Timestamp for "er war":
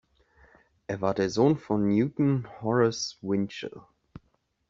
0.87-1.13